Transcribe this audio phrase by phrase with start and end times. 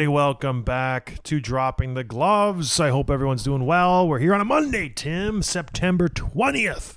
[0.00, 2.80] Everybody, welcome back to Dropping the Gloves.
[2.80, 4.08] I hope everyone's doing well.
[4.08, 6.96] We're here on a Monday, Tim, September 20th.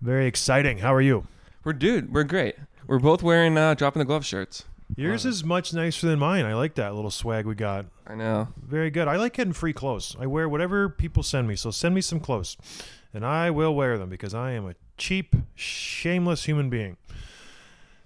[0.00, 0.78] Very exciting.
[0.78, 1.28] How are you?
[1.62, 2.12] We're dude.
[2.12, 2.56] We're great.
[2.88, 4.64] We're both wearing uh, dropping the glove shirts.
[4.96, 6.44] Yours is much nicer than mine.
[6.44, 7.86] I like that little swag we got.
[8.08, 8.48] I know.
[8.60, 9.06] Very good.
[9.06, 10.16] I like getting free clothes.
[10.18, 12.56] I wear whatever people send me, so send me some clothes,
[13.14, 16.96] and I will wear them because I am a cheap, shameless human being.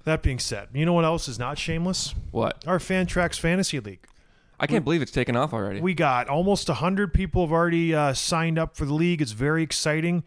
[0.05, 2.15] That being said, you know what else is not shameless?
[2.33, 2.63] What?
[2.67, 4.07] Our Fantrax Fantasy League.
[4.59, 5.81] I can't believe it's taken off already.
[5.81, 9.21] We got almost 100 people have already uh, signed up for the league.
[9.21, 10.25] It's very exciting.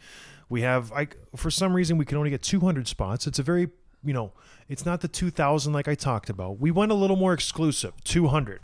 [0.49, 3.27] We have, I, for some reason, we can only get 200 spots.
[3.27, 3.69] It's a very,
[4.03, 4.33] you know,
[4.67, 6.59] it's not the 2,000 like I talked about.
[6.59, 8.61] We went a little more exclusive, 200.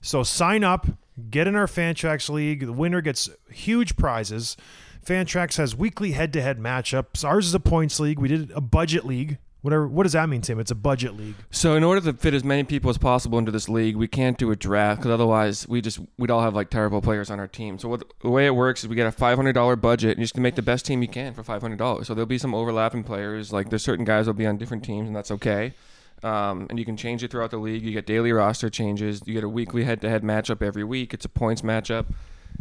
[0.00, 0.86] So sign up,
[1.30, 2.66] get in our Fantrax league.
[2.66, 4.56] The winner gets huge prizes.
[5.04, 7.24] Fantrax has weekly head-to-head matchups.
[7.24, 8.18] Ours is a points league.
[8.18, 9.38] We did a budget league.
[9.60, 9.88] Whatever.
[9.88, 10.60] What does that mean, Tim?
[10.60, 11.34] It's a budget league.
[11.50, 14.38] so in order to fit as many people as possible into this league, we can't
[14.38, 17.48] do a draft because otherwise we just we'd all have like terrible players on our
[17.48, 17.78] team.
[17.78, 20.18] So what, the way it works is we get a five hundred dollar budget and
[20.20, 22.06] you just can make the best team you can for five hundred dollars.
[22.06, 23.52] So there'll be some overlapping players.
[23.52, 25.74] Like there's certain guys will be on different teams and that's okay.
[26.22, 27.82] Um, and you can change it throughout the league.
[27.82, 29.22] You get daily roster changes.
[29.24, 31.14] You get a weekly head-to-head matchup every week.
[31.14, 32.06] It's a points matchup.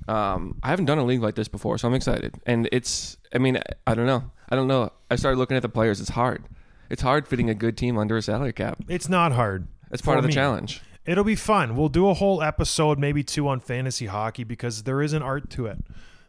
[0.08, 2.36] Um, I haven't done a league like this before, so I'm excited.
[2.46, 4.30] And it's, I mean, I don't know.
[4.50, 4.92] I don't know.
[5.10, 6.00] I started looking at the players.
[6.00, 6.44] It's hard.
[6.90, 8.84] It's hard fitting a good team under a salary cap.
[8.88, 9.68] It's not hard.
[9.90, 10.34] That's part of the me.
[10.34, 10.82] challenge.
[11.06, 11.76] It'll be fun.
[11.76, 15.50] We'll do a whole episode, maybe two, on fantasy hockey because there is an art
[15.52, 15.78] to it.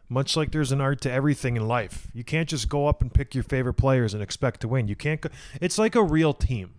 [0.07, 2.07] Much like there's an art to everything in life.
[2.13, 4.87] You can't just go up and pick your favorite players and expect to win.
[4.87, 5.21] You can't.
[5.21, 5.29] Go,
[5.61, 6.75] it's like a real team.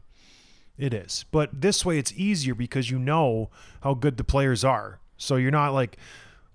[0.76, 1.26] It is.
[1.30, 3.50] But this way, it's easier because you know
[3.82, 4.98] how good the players are.
[5.18, 5.98] So you're not like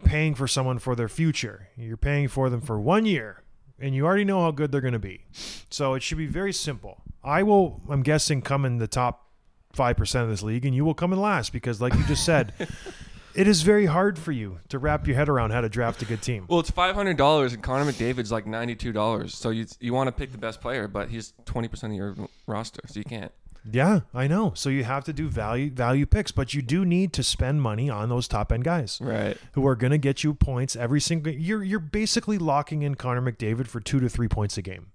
[0.03, 1.69] paying for someone for their future.
[1.77, 3.43] You're paying for them for one year,
[3.79, 5.25] and you already know how good they're going to be.
[5.69, 7.03] So it should be very simple.
[7.25, 9.27] I will, I'm guessing, come in the top
[9.75, 12.53] 5% of this league, and you will come in last because, like you just said,
[13.35, 16.05] it is very hard for you to wrap your head around how to draft a
[16.05, 16.45] good team.
[16.47, 19.35] Well, it's five hundred dollars, and Connor McDavid's like ninety two dollars.
[19.35, 22.15] So you you want to pick the best player, but he's twenty percent of your
[22.47, 23.31] roster, so you can't.
[23.69, 24.53] Yeah, I know.
[24.55, 27.89] So you have to do value value picks, but you do need to spend money
[27.89, 29.35] on those top end guys Right.
[29.53, 31.33] who are going to get you points every single.
[31.33, 34.91] You're you're basically locking in Connor McDavid for two to three points a game.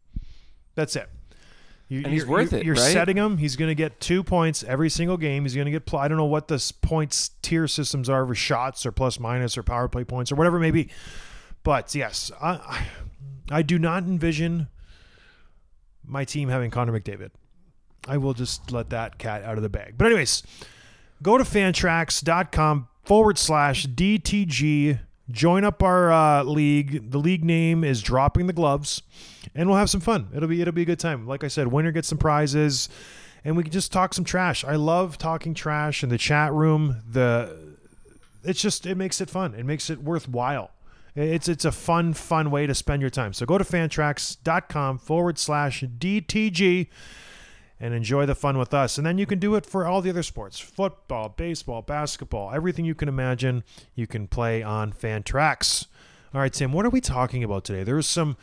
[0.76, 1.10] That's it.
[1.91, 2.93] You, And he's worth it, You're right?
[2.93, 3.37] setting him.
[3.39, 5.43] He's going to get two points every single game.
[5.43, 5.87] He's going to get.
[5.87, 9.59] Pl- I don't know what the points tier systems are for shots or plus minus
[9.59, 10.89] or power play points or whatever it may be.
[11.65, 12.87] But yes, I I,
[13.51, 14.69] I do not envision
[16.06, 17.31] my team having Connor McDavid.
[18.07, 19.95] I will just let that cat out of the bag.
[19.99, 20.45] But anyways,
[21.22, 25.01] go to fantrax.com forward slash DTG.
[25.30, 27.10] Join up our uh, league.
[27.10, 29.03] The league name is Dropping the Gloves,
[29.54, 30.28] and we'll have some fun.
[30.34, 31.27] It'll be it'll be a good time.
[31.27, 32.88] Like I said, winner gets some prizes,
[33.44, 34.65] and we can just talk some trash.
[34.65, 37.03] I love talking trash in the chat room.
[37.09, 37.77] The
[38.44, 39.54] it's just it makes it fun.
[39.54, 40.71] It makes it worthwhile.
[41.15, 43.33] It's it's a fun fun way to spend your time.
[43.33, 46.88] So go to fantrax.com forward slash DTG
[47.80, 48.98] and enjoy the fun with us.
[48.98, 52.84] And then you can do it for all the other sports football, baseball, basketball, everything
[52.84, 55.86] you can imagine, you can play on Fantrax.
[56.34, 57.82] All right, Tim, what are we talking about today?
[57.82, 58.36] There's some,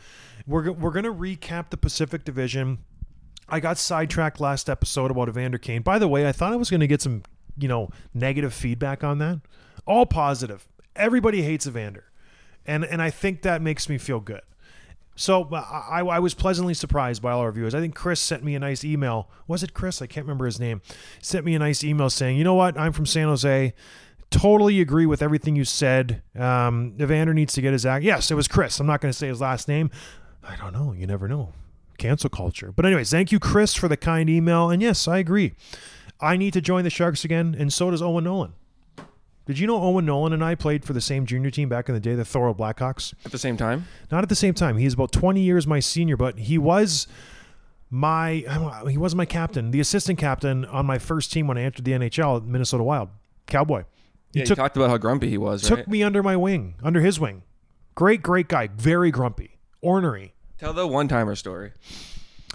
[0.46, 2.78] we're, we're going to recap the Pacific Division.
[3.48, 5.82] I got sidetracked last episode about Evander Kane.
[5.82, 7.22] By the way, I thought I was going to get some,
[7.56, 9.40] you know, negative feedback on that.
[9.86, 10.68] All positive.
[10.94, 12.04] Everybody hates Evander.
[12.66, 14.42] And and I think that makes me feel good.
[15.18, 17.74] So I, I was pleasantly surprised by all our viewers.
[17.74, 19.28] I think Chris sent me a nice email.
[19.48, 20.00] Was it Chris?
[20.00, 20.80] I can't remember his name.
[21.20, 22.78] Sent me a nice email saying, you know what?
[22.78, 23.74] I'm from San Jose.
[24.30, 26.22] Totally agree with everything you said.
[26.36, 28.04] Um, Evander needs to get his act.
[28.04, 28.78] Yes, it was Chris.
[28.78, 29.90] I'm not going to say his last name.
[30.46, 30.92] I don't know.
[30.92, 31.52] You never know.
[31.98, 32.70] Cancel culture.
[32.70, 34.70] But anyways, thank you, Chris, for the kind email.
[34.70, 35.54] And yes, I agree.
[36.20, 38.52] I need to join the Sharks again, and so does Owen Nolan.
[39.48, 41.94] Did you know Owen Nolan and I played for the same junior team back in
[41.94, 43.14] the day, the Thorold Blackhawks?
[43.24, 44.76] At the same time, Not at the same time.
[44.76, 47.08] He's about 20 years my senior, but he was
[47.88, 48.44] my
[48.90, 51.92] he was my captain, the assistant captain on my first team when I entered the
[51.92, 53.08] NHL at Minnesota Wild.
[53.46, 53.84] Cowboy.
[54.34, 55.62] He yeah, took talked about how grumpy he was.
[55.62, 55.88] took right?
[55.88, 57.42] me under my wing, under his wing.
[57.94, 58.68] Great, great guy.
[58.76, 59.56] Very grumpy.
[59.80, 60.34] Ornery.
[60.58, 61.72] Tell the one-timer story.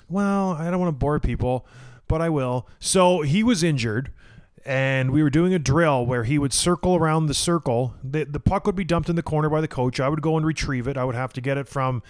[0.09, 1.65] Well, I don't want to bore people,
[2.07, 2.67] but I will.
[2.79, 4.11] So he was injured,
[4.65, 7.95] and we were doing a drill where he would circle around the circle.
[8.03, 9.99] The, the puck would be dumped in the corner by the coach.
[9.99, 10.97] I would go and retrieve it.
[10.97, 12.01] I would have to get it from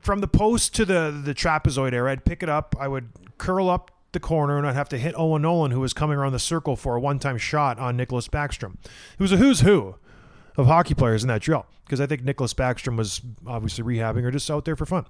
[0.00, 2.12] from the post to the the trapezoid area.
[2.12, 2.76] I'd pick it up.
[2.78, 3.08] I would
[3.38, 6.32] curl up the corner, and I'd have to hit Owen Nolan, who was coming around
[6.32, 8.76] the circle for a one time shot on Nicholas Backstrom.
[8.84, 9.96] It was a who's who
[10.56, 14.30] of hockey players in that drill because I think Nicholas Backstrom was obviously rehabbing or
[14.30, 15.06] just out there for fun.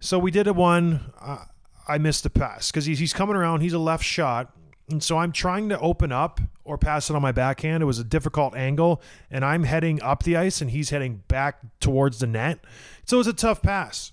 [0.00, 1.12] So we did a one.
[1.20, 1.44] Uh,
[1.88, 3.60] I missed the pass because he's, he's coming around.
[3.60, 4.55] He's a left shot.
[4.88, 7.82] And so I'm trying to open up or pass it on my backhand.
[7.82, 11.58] It was a difficult angle, and I'm heading up the ice, and he's heading back
[11.80, 12.60] towards the net.
[13.04, 14.12] So it was a tough pass.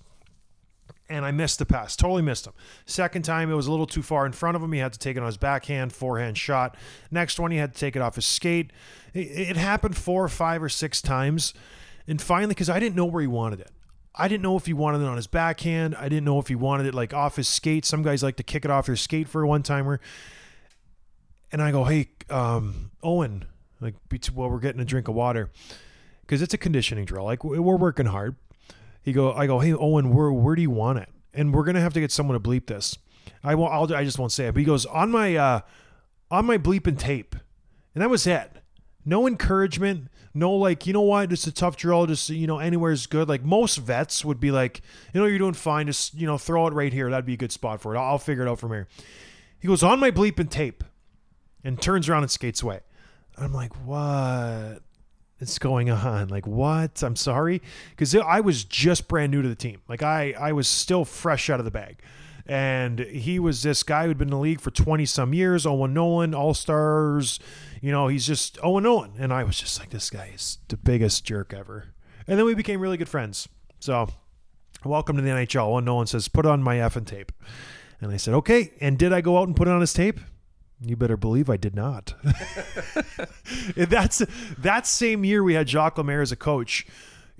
[1.08, 2.54] And I missed the pass, totally missed him.
[2.86, 4.72] Second time, it was a little too far in front of him.
[4.72, 6.76] He had to take it on his backhand, forehand shot.
[7.10, 8.72] Next one, he had to take it off his skate.
[9.12, 11.52] It, happened four or five or six times.
[12.08, 13.70] And finally, because I didn't know where he wanted it.
[14.14, 15.94] I didn't know if he wanted it on his backhand.
[15.96, 17.84] I didn't know if he wanted it like off his skate.
[17.84, 20.00] Some guys like to kick it off their skate for a one timer.
[21.54, 23.44] And I go, hey, um, Owen,
[23.80, 25.52] like, bet- well, we're getting a drink of water
[26.22, 27.22] because it's a conditioning drill.
[27.22, 28.34] Like, we- we're working hard.
[29.02, 31.08] He go, I go, hey, Owen, where where do you want it?
[31.32, 32.98] And we're gonna have to get someone to bleep this.
[33.44, 33.72] I won't.
[33.72, 34.52] I'll, I just won't say it.
[34.54, 35.60] But he goes on my uh,
[36.28, 37.36] on my bleeping tape,
[37.94, 38.50] and that was it.
[39.04, 40.08] No encouragement.
[40.36, 41.32] No like, you know what?
[41.32, 42.06] It's a tough drill.
[42.06, 43.28] Just you know, anywhere is good.
[43.28, 45.86] Like most vets would be like, you know, you're doing fine.
[45.86, 47.10] Just you know, throw it right here.
[47.10, 47.98] That'd be a good spot for it.
[47.98, 48.88] I'll, I'll figure it out from here.
[49.60, 50.82] He goes on my bleeping tape,
[51.64, 52.80] and turns around and skates away.
[53.36, 54.82] I'm like, what?
[55.40, 56.28] is going on?
[56.28, 57.02] Like what?
[57.02, 59.80] I'm sorry because I was just brand new to the team.
[59.88, 62.00] Like I I was still fresh out of the bag.
[62.46, 65.80] And he was this guy who'd been in the league for 20 some years, oh
[65.80, 67.40] Owen Nolan, All Stars.
[67.80, 69.12] You know, he's just oh Owen Nolan.
[69.18, 71.94] And I was just like, this guy is the biggest jerk ever.
[72.26, 73.48] And then we became really good friends.
[73.80, 74.08] So,
[74.84, 75.62] welcome to the NHL.
[75.62, 77.32] Owen oh Nolan says, put on my effing tape.
[78.00, 78.72] And I said, okay.
[78.80, 80.20] And did I go out and put it on his tape?
[80.86, 82.14] You better believe I did not.
[83.76, 84.18] That's
[84.58, 86.86] that same year we had Jacques Lemaire as a coach.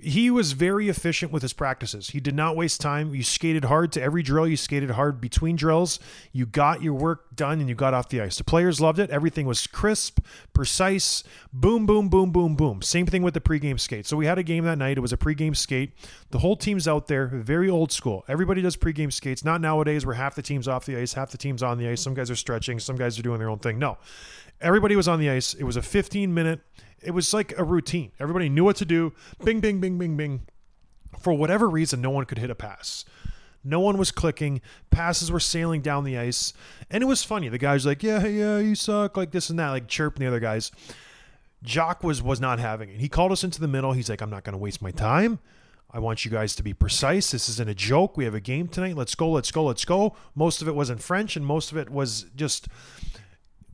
[0.05, 2.11] He was very efficient with his practices.
[2.11, 3.15] He did not waste time.
[3.15, 4.47] You skated hard to every drill.
[4.47, 5.99] You skated hard between drills.
[6.31, 8.37] You got your work done and you got off the ice.
[8.37, 9.09] The players loved it.
[9.09, 10.19] Everything was crisp,
[10.53, 11.23] precise.
[11.51, 12.83] Boom, boom, boom, boom, boom.
[12.83, 14.05] Same thing with the pregame skate.
[14.05, 14.97] So we had a game that night.
[14.97, 15.93] It was a pregame skate.
[16.29, 18.23] The whole team's out there, very old school.
[18.27, 19.43] Everybody does pregame skates.
[19.43, 22.01] Not nowadays where half the team's off the ice, half the team's on the ice.
[22.01, 23.79] Some guys are stretching, some guys are doing their own thing.
[23.79, 23.97] No.
[24.61, 25.55] Everybody was on the ice.
[25.55, 26.61] It was a 15 minute
[27.05, 28.11] it was like a routine.
[28.19, 29.13] Everybody knew what to do.
[29.43, 30.41] Bing, bing, bing, bing, bing.
[31.19, 33.05] For whatever reason, no one could hit a pass.
[33.63, 34.61] No one was clicking.
[34.91, 36.53] Passes were sailing down the ice.
[36.91, 37.49] And it was funny.
[37.49, 40.39] The guys like, yeah, yeah, you suck, like this and that, like chirping the other
[40.39, 40.71] guys.
[41.63, 42.99] Jacques was was not having it.
[42.99, 43.93] He called us into the middle.
[43.93, 45.39] He's like, I'm not going to waste my time.
[45.91, 47.31] I want you guys to be precise.
[47.31, 48.17] This isn't a joke.
[48.17, 48.95] We have a game tonight.
[48.95, 50.15] Let's go, let's go, let's go.
[50.35, 52.67] Most of it was in French, and most of it was just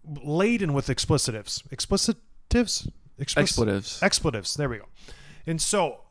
[0.05, 1.67] laden with explicitives.
[1.69, 2.89] Explicitives?
[3.19, 4.01] Expletives.
[4.01, 4.55] Expletives.
[4.55, 4.85] There we go.
[5.45, 6.01] And so,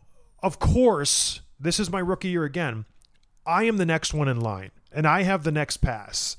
[0.43, 2.85] of course, this is my rookie year again.
[3.47, 6.37] I am the next one in line, and I have the next pass.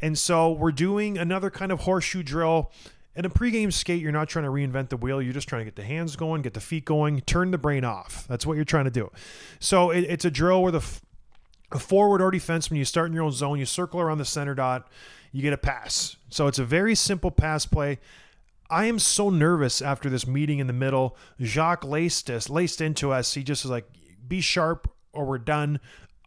[0.00, 2.72] And so we're doing another kind of horseshoe drill.
[3.14, 5.20] In a pregame skate, you're not trying to reinvent the wheel.
[5.20, 7.84] You're just trying to get the hands going, get the feet going, turn the brain
[7.84, 8.26] off.
[8.26, 9.10] That's what you're trying to do.
[9.60, 11.02] So it, it's a drill where the f-
[11.78, 14.88] forward or defenseman, you start in your own zone, you circle around the center dot,
[15.30, 16.16] you get a pass.
[16.30, 17.98] So it's a very simple pass play.
[18.72, 21.14] I am so nervous after this meeting in the middle.
[21.38, 23.34] Jacques laced us, laced into us.
[23.34, 23.84] He just was like,
[24.26, 25.78] be sharp or we're done.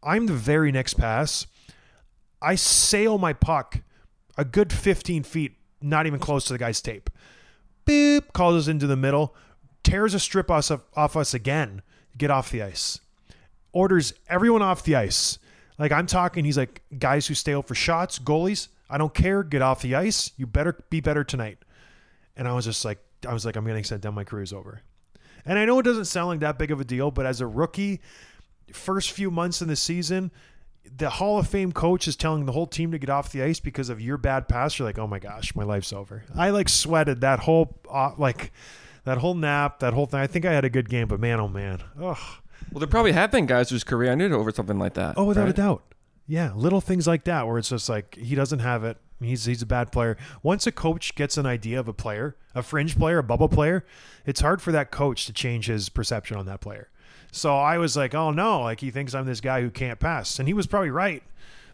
[0.03, 1.47] I'm the very next pass.
[2.43, 3.79] I sail my puck
[4.37, 7.09] a good 15 feet, not even close to the guy's tape.
[7.87, 9.33] Boop, calls us into the middle,
[9.83, 11.81] tears a strip off, off us again,
[12.15, 12.99] get off the ice.
[13.71, 15.39] Orders everyone off the ice.
[15.79, 19.41] Like I'm talking, he's like, guys who stay out for shots, goalies, I don't care,
[19.41, 20.29] get off the ice.
[20.37, 21.57] You better be better tonight.
[22.37, 24.13] And I was just like, I was like, I'm getting sent down.
[24.13, 24.81] My career's over.
[25.45, 27.47] And I know it doesn't sound like that big of a deal, but as a
[27.47, 28.01] rookie,
[28.73, 30.31] first few months in the season,
[30.97, 33.59] the Hall of Fame coach is telling the whole team to get off the ice
[33.59, 34.77] because of your bad pass.
[34.77, 36.23] You're like, oh my gosh, my life's over.
[36.35, 38.51] I like sweated that whole uh, like
[39.03, 40.19] that whole nap, that whole thing.
[40.19, 42.17] I think I had a good game, but man, oh man, ugh.
[42.71, 45.15] Well, there probably have been guys whose career ended over something like that.
[45.17, 45.83] Oh, without a doubt.
[46.27, 48.97] Yeah, little things like that where it's just like he doesn't have it.
[49.21, 50.17] He's he's a bad player.
[50.43, 53.85] Once a coach gets an idea of a player, a fringe player, a bubble player,
[54.25, 56.89] it's hard for that coach to change his perception on that player.
[57.31, 60.39] So I was like, oh no, like he thinks I'm this guy who can't pass,
[60.39, 61.23] and he was probably right.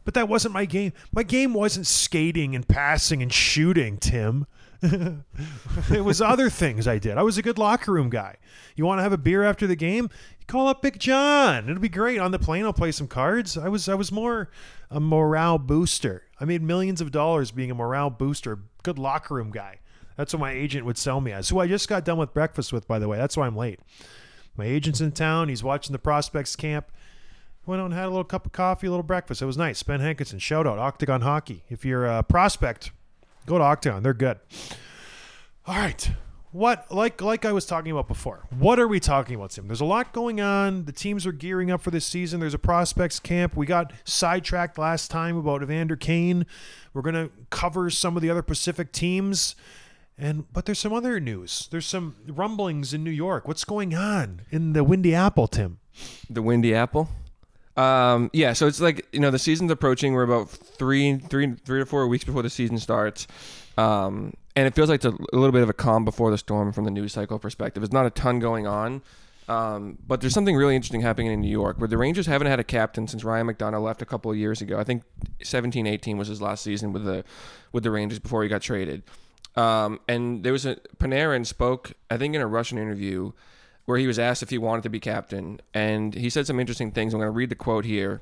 [0.04, 0.94] But that wasn't my game.
[1.12, 4.48] My game wasn't skating and passing and shooting, Tim.
[5.92, 7.18] it was other things I did.
[7.18, 8.38] I was a good locker room guy.
[8.76, 10.10] You want to have a beer after the game?
[10.48, 11.70] Call up Big John.
[11.70, 12.20] It'll be great.
[12.20, 13.58] On the plane, I'll play some cards.
[13.58, 14.50] I was I was more
[14.90, 16.24] a morale booster.
[16.40, 19.80] I made millions of dollars being a morale booster, good locker room guy.
[20.18, 21.50] That's what my agent would sell me as.
[21.50, 23.18] Who I just got done with breakfast with, by the way.
[23.18, 23.80] That's why I'm late.
[24.58, 25.50] My agent's in town.
[25.50, 26.92] He's watching the prospects camp.
[27.66, 29.42] Went out and had a little cup of coffee, a little breakfast.
[29.42, 29.84] It was nice.
[29.84, 31.64] Ben Hankinson, shout out Octagon Hockey.
[31.70, 32.92] If you're a prospect,
[33.46, 34.04] go to Octagon.
[34.04, 34.40] They're good.
[35.66, 36.12] All right.
[36.52, 38.46] What like like I was talking about before.
[38.58, 39.68] What are we talking about, Tim?
[39.68, 40.84] There's a lot going on.
[40.84, 42.42] The teams are gearing up for this season.
[42.42, 43.56] There's a prospects camp.
[43.56, 46.46] We got sidetracked last time about Evander Kane.
[46.94, 49.56] We're gonna cover some of the other Pacific teams.
[50.18, 51.70] And but there's some other news.
[51.72, 53.48] There's some rumblings in New York.
[53.48, 55.80] What's going on in the Windy Apple, Tim?
[56.30, 57.08] The Windy Apple.
[57.78, 60.14] Um, yeah, so it's like you know the season's approaching.
[60.14, 63.28] We're about three, three, three to four weeks before the season starts,
[63.78, 66.38] um, and it feels like it's a, a little bit of a calm before the
[66.38, 67.82] storm from the news cycle perspective.
[67.82, 69.02] There's not a ton going on,
[69.48, 72.60] um, but there's something really interesting happening in New York, where the Rangers haven't had
[72.60, 74.78] a captain since Ryan McDonagh left a couple of years ago.
[74.78, 75.04] I think
[75.44, 77.24] 17-18 was his last season with the
[77.72, 79.04] with the Rangers before he got traded.
[79.56, 83.32] Um, and there was a Panarin spoke, I think, in a Russian interview
[83.86, 86.92] where he was asked if he wanted to be captain, and he said some interesting
[86.92, 87.14] things.
[87.14, 88.22] I'm going to read the quote here,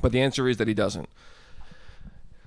[0.00, 1.08] but the answer is that he doesn't.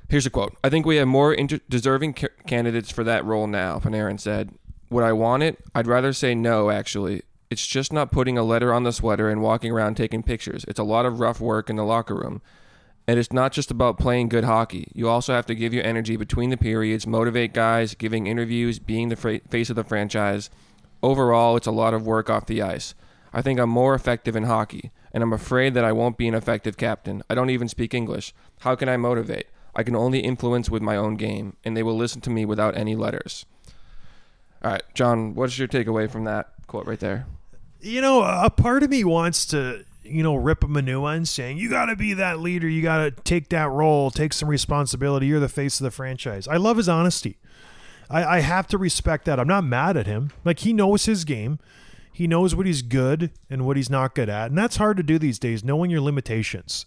[0.10, 3.48] Here's a quote: "I think we have more inter- deserving ca- candidates for that role
[3.48, 4.52] now." Panarin said,
[4.90, 5.58] "Would I want it?
[5.74, 6.70] I'd rather say no.
[6.70, 10.66] Actually, it's just not putting a letter on the sweater and walking around taking pictures.
[10.68, 12.42] It's a lot of rough work in the locker room."
[13.08, 14.92] And it's not just about playing good hockey.
[14.96, 19.10] You also have to give your energy between the periods, motivate guys, giving interviews, being
[19.10, 20.50] the fra- face of the franchise.
[21.04, 22.96] Overall, it's a lot of work off the ice.
[23.34, 26.36] I think I'm more effective in hockey, and I'm afraid that I won't be an
[26.36, 27.22] effective captain.
[27.30, 28.34] I don't even speak English.
[28.60, 29.48] How can I motivate?
[29.76, 32.78] I can only influence with my own game, and they will listen to me without
[32.78, 33.46] any letters.
[34.64, 37.28] All right, John, what's your takeaway from that quote right there?
[37.86, 41.26] you know, a part of me wants to, you know, rip him a new one
[41.26, 42.68] saying, you got to be that leader.
[42.68, 45.28] You got to take that role, take some responsibility.
[45.28, 46.48] You're the face of the franchise.
[46.48, 47.38] I love his honesty.
[48.10, 49.40] I, I have to respect that.
[49.40, 50.32] I'm not mad at him.
[50.44, 51.60] Like, he knows his game,
[52.12, 54.50] he knows what he's good and what he's not good at.
[54.50, 56.86] And that's hard to do these days, knowing your limitations.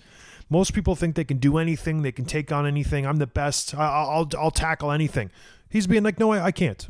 [0.49, 3.07] Most people think they can do anything, they can take on anything.
[3.07, 3.75] I'm the best.
[3.75, 5.31] I, I'll, I'll tackle anything.
[5.69, 6.89] He's being like, no, I, I can't.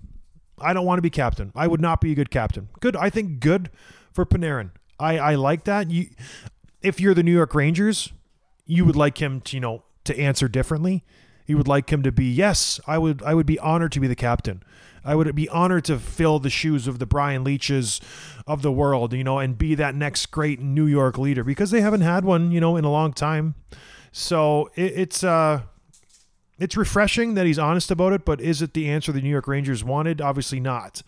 [0.61, 1.53] I don't want to be captain.
[1.55, 2.69] I would not be a good captain.
[2.81, 2.97] Good.
[2.97, 3.71] I think good
[4.13, 4.71] for Panarin.
[4.99, 5.91] I, I like that.
[5.91, 6.09] You,
[6.83, 8.13] if you're the New York Rangers,
[8.67, 11.05] you would like him to, you know, to answer differently.
[11.49, 14.07] You would like him to be, yes, I would I would be honored to be
[14.07, 14.63] the captain.
[15.05, 18.01] I would be honored to fill the shoes of the Brian Leetches
[18.47, 21.81] of the world, you know, and be that next great New York leader because they
[21.81, 23.55] haven't had one, you know, in a long time.
[24.13, 25.63] So it, it's uh
[26.59, 29.49] it's refreshing that he's honest about it, but is it the answer the New York
[29.49, 30.21] Rangers wanted?
[30.21, 31.03] Obviously not.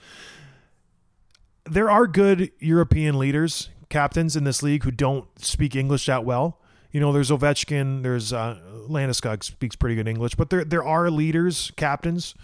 [1.65, 6.61] There are good European leaders, captains in this league who don't speak English that well.
[6.93, 11.11] You know, there's Ovechkin, there's uh, Landeskog speaks pretty good English, but there there are
[11.11, 12.35] leaders, captains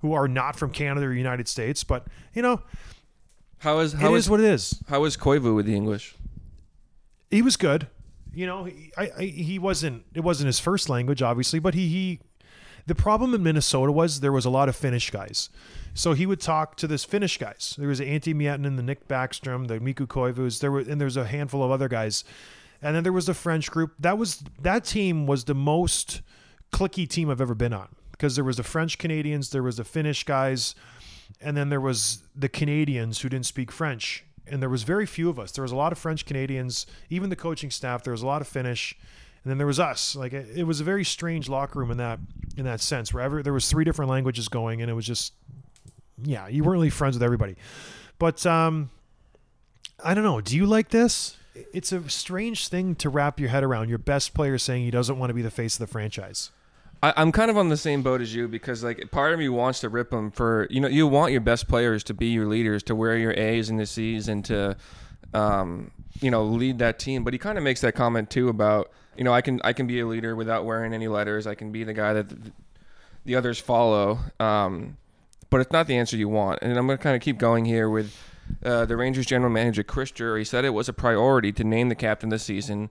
[0.00, 1.82] who are not from Canada or United States.
[1.84, 2.60] But you know,
[3.58, 4.82] How is it how is is what it is.
[4.88, 6.14] how is Koivu with the English?
[7.30, 7.88] he was good.
[8.34, 10.04] You know, he, I, I, he wasn't.
[10.14, 12.20] It wasn't his first language, obviously, but he he.
[12.84, 15.48] The problem in Minnesota was there was a lot of Finnish guys,
[15.94, 17.74] so he would talk to this Finnish guys.
[17.78, 20.60] There was Antti Miettinen, the Nick Backstrom, the Mikko Koivus.
[20.60, 22.22] There were and there was a handful of other guys,
[22.82, 23.92] and then there was the French group.
[23.98, 26.22] That was that team was the most
[26.72, 29.84] cliquey team I've ever been on because there was the French Canadians, there was the
[29.84, 30.74] Finnish guys,
[31.40, 34.24] and then there was the Canadians who didn't speak French.
[34.46, 35.50] And there was very few of us.
[35.52, 38.04] There was a lot of French Canadians, even the coaching staff.
[38.04, 38.96] There was a lot of Finnish,
[39.42, 40.14] and then there was us.
[40.14, 42.20] Like it, was a very strange locker room in that
[42.56, 43.12] in that sense.
[43.12, 45.32] Wherever there was three different languages going, and it was just
[46.22, 47.56] yeah, you weren't really friends with everybody.
[48.18, 48.90] But um,
[50.02, 50.40] I don't know.
[50.40, 51.36] Do you like this?
[51.72, 53.88] It's a strange thing to wrap your head around.
[53.88, 56.50] Your best player saying he doesn't want to be the face of the franchise.
[57.02, 59.48] I, I'm kind of on the same boat as you because like part of me
[59.48, 62.46] wants to rip them for you know you want your best players to be your
[62.46, 64.76] leaders to wear your A's and the C's and to
[65.34, 67.24] um, you know, lead that team.
[67.24, 69.86] But he kind of makes that comment too about, you know, I can I can
[69.86, 71.46] be a leader without wearing any letters.
[71.46, 72.52] I can be the guy that the,
[73.24, 74.18] the others follow.
[74.40, 74.96] Um,
[75.50, 76.60] but it's not the answer you want.
[76.62, 78.16] And I'm going to kind of keep going here with
[78.64, 81.94] uh, the Rangers general manager Chris Drury said it was a priority to name the
[81.94, 82.90] captain this season,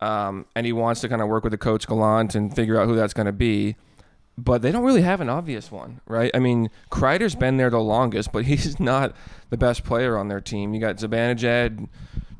[0.00, 2.86] um, and he wants to kind of work with the coach Gallant and figure out
[2.86, 3.76] who that's going to be.
[4.38, 6.30] But they don't really have an obvious one, right?
[6.34, 9.14] I mean, Kreider's been there the longest, but he's not
[9.50, 10.74] the best player on their team.
[10.74, 11.88] You got Zibanejad,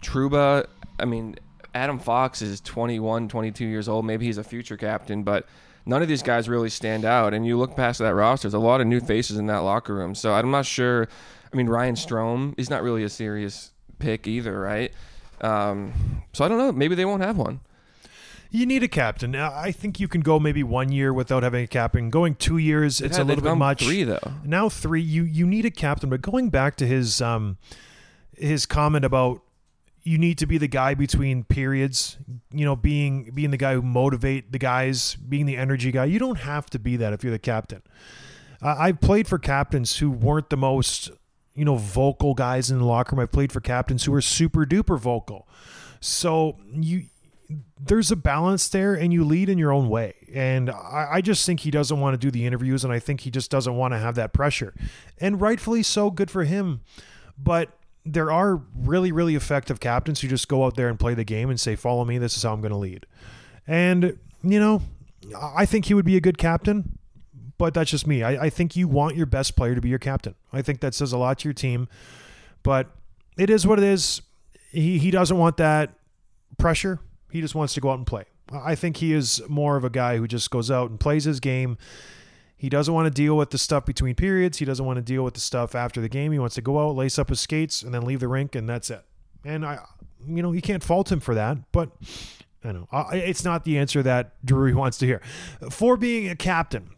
[0.02, 0.66] Trouba.
[0.98, 1.36] I mean,
[1.74, 4.04] Adam Fox is 21, 22 years old.
[4.04, 5.46] Maybe he's a future captain, but
[5.86, 7.32] none of these guys really stand out.
[7.32, 9.94] And you look past that roster, there's a lot of new faces in that locker
[9.94, 10.14] room.
[10.14, 11.08] So I'm not sure.
[11.56, 14.92] I mean, Ryan Strome, he's not really a serious pick either, right?
[15.40, 16.70] Um, so I don't know.
[16.70, 17.60] Maybe they won't have one.
[18.50, 19.30] You need a captain.
[19.30, 22.10] Now, I think you can go maybe one year without having a captain.
[22.10, 23.82] Going two years, it's Yeah, a little bit much.
[23.84, 24.32] Three though.
[24.44, 27.56] now three you you need a captain but going back to his um
[28.36, 29.40] his comment about
[30.02, 32.18] you need to be the guy between periods
[32.52, 36.18] you know being being the guy who motivate the guys being the energy guy you
[36.18, 37.82] don't have to be that if you're the captain
[38.62, 41.10] uh, i've played for captains who weren't the most
[41.56, 44.64] you know vocal guys in the locker room i've played for captains who are super
[44.64, 45.48] duper vocal
[46.00, 47.04] so you
[47.78, 50.14] there's a balance there and you lead in your own way.
[50.34, 53.20] And I, I just think he doesn't want to do the interviews and I think
[53.20, 54.74] he just doesn't want to have that pressure.
[55.20, 56.80] And rightfully so, good for him.
[57.38, 57.70] But
[58.04, 61.50] there are really, really effective captains who just go out there and play the game
[61.50, 63.06] and say, follow me, this is how I'm going to lead.
[63.66, 64.82] And, you know,
[65.36, 66.95] I think he would be a good captain,
[67.58, 68.22] but that's just me.
[68.22, 70.34] I, I think you want your best player to be your captain.
[70.52, 71.88] I think that says a lot to your team.
[72.62, 72.90] But
[73.38, 74.22] it is what it is.
[74.70, 75.94] He, he doesn't want that
[76.58, 76.98] pressure.
[77.30, 78.24] He just wants to go out and play.
[78.52, 81.40] I think he is more of a guy who just goes out and plays his
[81.40, 81.78] game.
[82.56, 84.58] He doesn't want to deal with the stuff between periods.
[84.58, 86.32] He doesn't want to deal with the stuff after the game.
[86.32, 88.68] He wants to go out, lace up his skates, and then leave the rink, and
[88.68, 89.02] that's it.
[89.44, 89.80] And I,
[90.26, 91.58] you know, you can't fault him for that.
[91.72, 91.90] But
[92.64, 95.20] I know it's not the answer that Drury wants to hear.
[95.70, 96.90] For being a captain,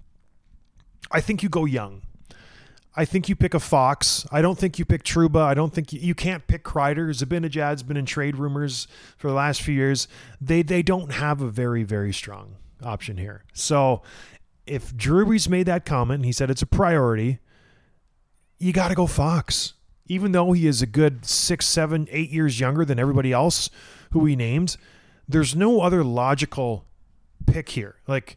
[1.11, 2.03] I think you go young.
[2.95, 4.27] I think you pick a Fox.
[4.33, 5.41] I don't think you pick Trouba.
[5.43, 7.11] I don't think you, you can't pick Kreider.
[7.11, 10.09] Zibanejad's been in trade rumors for the last few years.
[10.41, 13.45] They they don't have a very very strong option here.
[13.53, 14.03] So
[14.67, 17.39] if Drury's made that comment, he said it's a priority.
[18.59, 19.75] You got to go Fox,
[20.07, 23.71] even though he is a good six, seven, eight years younger than everybody else
[24.11, 24.77] who he named.
[25.29, 26.85] There's no other logical
[27.47, 27.97] pick here.
[28.09, 28.37] Like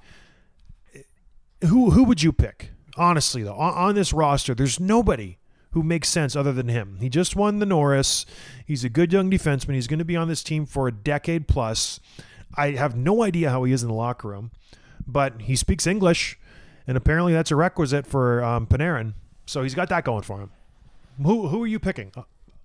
[1.67, 2.71] who who would you pick?
[2.97, 5.37] Honestly, though, on, on this roster, there's nobody
[5.71, 6.97] who makes sense other than him.
[6.99, 8.25] He just won the Norris.
[8.65, 9.75] He's a good young defenseman.
[9.75, 11.99] He's going to be on this team for a decade plus.
[12.55, 14.51] I have no idea how he is in the locker room,
[15.07, 16.37] but he speaks English,
[16.85, 19.13] and apparently that's a requisite for um, Panarin.
[19.45, 20.51] So he's got that going for him.
[21.23, 22.11] Who who are you picking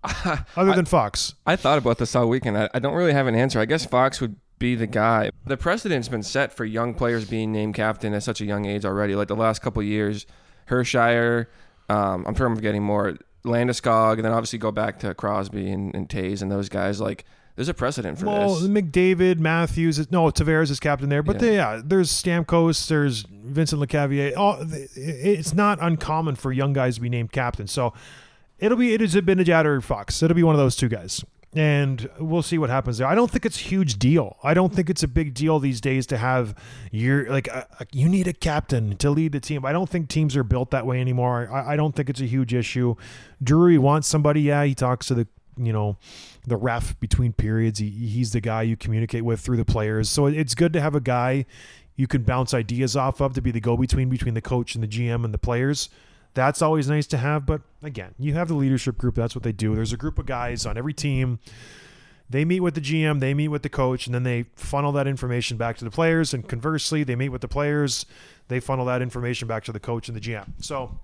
[0.57, 1.35] other than Fox?
[1.47, 2.59] I thought about this all weekend.
[2.59, 3.61] I, I don't really have an answer.
[3.61, 5.31] I guess Fox would be the guy.
[5.47, 8.85] The precedent's been set for young players being named captain at such a young age
[8.85, 9.15] already.
[9.15, 10.27] Like the last couple of years,
[10.69, 11.47] Hischier.
[11.89, 13.17] Um, I'm sure I'm forgetting more.
[13.45, 17.01] Landeskog, and then obviously go back to Crosby and, and Toews and those guys.
[17.01, 18.69] Like there's a precedent for Well, this.
[18.69, 21.41] McDavid, Matthews, is, no, Tavares is captain there, but Yeah.
[21.41, 24.37] they- yeah, there's Stamkos, there's Vincent Lecavalier.
[24.37, 24.59] All
[24.97, 27.69] it's not uncommon for young guys to be named captain.
[27.69, 27.93] So
[28.59, 30.21] it'll be it is a Benajad or Fox.
[30.25, 31.25] It'll be one of those two guys,
[31.57, 33.07] and we'll see what happens there.
[33.07, 34.37] I don't think it's a huge deal.
[34.43, 36.55] I don't think it's a big deal these days to have
[36.93, 39.65] your like a, a- you need a captain to lead the team.
[39.65, 41.51] I don't think teams are built that way anymore.
[41.53, 42.95] I, I don't think it's a huge issue.
[43.43, 44.43] Drury wants somebody.
[44.43, 45.27] Yeah, he talks to the
[45.59, 45.97] you know
[46.47, 47.79] the ref between periods.
[47.79, 50.11] He, he's the guy you communicate with through the players.
[50.11, 51.47] So it's good to have a guy
[51.97, 54.85] you can bounce ideas off of to be the go between between the coach and
[54.85, 55.89] the GM and the players.
[56.37, 57.47] That's always nice to have.
[57.47, 59.15] But again, you have the leadership group.
[59.15, 59.75] That's what they do.
[59.75, 61.39] There's a group of guys on every team.
[62.29, 65.07] They meet with the GM, they meet with the coach, and then they funnel that
[65.07, 66.35] information back to the players.
[66.35, 68.05] And conversely, they meet with the players,
[68.49, 70.47] they funnel that information back to the coach and the GM.
[70.61, 70.99] So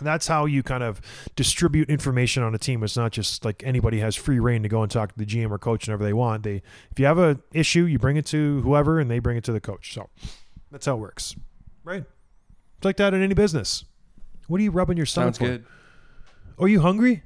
[0.00, 1.00] that's how you kind of
[1.34, 2.84] distribute information on a team.
[2.84, 5.50] It's not just like anybody has free reign to go and talk to the GM
[5.50, 6.42] or coach whenever they want.
[6.44, 9.44] They, if you have an issue, you bring it to whoever, and they bring it
[9.44, 9.94] to the coach.
[9.94, 10.08] So
[10.70, 11.34] that's how it works,
[11.82, 12.04] right?
[12.76, 13.84] It's like that in any business.
[14.48, 15.44] What are you rubbing your stomach Sounds for?
[15.44, 15.64] good.
[16.58, 17.22] Are you hungry?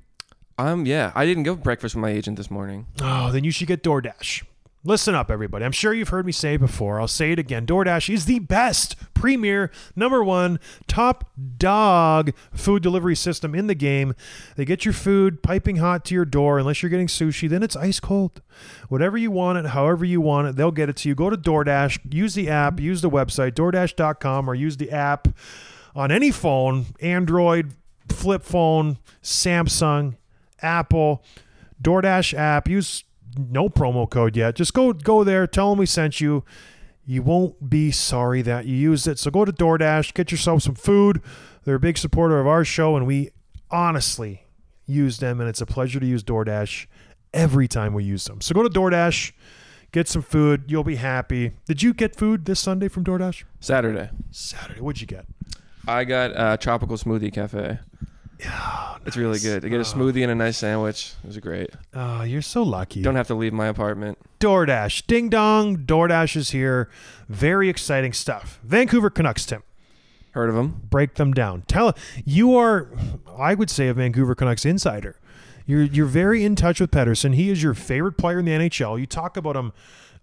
[0.59, 2.87] Um, yeah, I didn't go breakfast with my agent this morning.
[3.01, 4.45] Oh, then you should get DoorDash.
[4.85, 5.65] Listen up, everybody.
[5.65, 7.01] I'm sure you've heard me say it before.
[7.01, 7.65] I'll say it again.
[7.67, 10.59] DoorDash is the best, premier, number one,
[10.89, 14.15] top dog food delivery system in the game.
[14.57, 16.59] They get your food piping hot to your door.
[16.59, 18.43] Unless you're getting sushi, then it's ice cold.
[18.89, 21.15] Whatever you want it, however you want it, they'll get it to you.
[21.15, 25.29] Go to DoorDash, use the app, use the website, DoorDash.com, or use the app
[25.95, 27.75] on any phone Android,
[28.09, 30.17] flip phone, Samsung,
[30.61, 31.23] Apple.
[31.83, 32.69] DoorDash app.
[32.69, 33.05] Use
[33.37, 34.55] no promo code yet.
[34.55, 35.47] Just go go there.
[35.47, 36.45] Tell them we sent you.
[37.05, 39.19] You won't be sorry that you used it.
[39.19, 41.21] So go to DoorDash, get yourself some food.
[41.65, 43.31] They're a big supporter of our show, and we
[43.71, 44.45] honestly
[44.87, 46.87] use them, and it's a pleasure to use DoorDash
[47.35, 48.41] every time we use them.
[48.41, 49.33] So go to DoorDash,
[49.91, 50.65] get some food.
[50.69, 51.53] You'll be happy.
[51.67, 53.43] Did you get food this Sunday from DoorDash?
[53.59, 54.11] Saturday.
[54.31, 54.81] Saturday.
[54.81, 55.27] What'd you get?
[55.87, 57.79] I got a tropical smoothie cafe.
[58.41, 59.65] Yeah, It's really good.
[59.65, 61.13] I get a smoothie and a nice sandwich.
[61.23, 61.71] It was great.
[61.95, 63.03] Oh, you're so lucky.
[63.03, 64.19] Don't have to leave my apartment.
[64.41, 65.07] DoorDash.
[65.07, 65.79] Ding dong.
[65.79, 66.89] DoorDash is here.
[67.29, 68.59] Very exciting stuff.
[68.65, 69.63] Vancouver Canucks, Tim.
[70.33, 70.83] Heard of them?
[70.91, 71.63] Break them down.
[71.69, 72.89] Tell you are,
[73.39, 75.21] I would say, a Vancouver Canucks insider.
[75.67, 77.35] You're you're very in touch with Pettersson.
[77.35, 78.99] He is your favorite player in the NHL.
[78.99, 79.73] You talk about him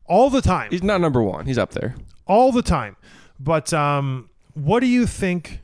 [0.06, 0.72] all the time.
[0.72, 1.46] He's not number one.
[1.46, 1.96] He's up there.
[2.26, 2.98] all the time.
[3.40, 4.29] But um,
[4.60, 5.62] what do you think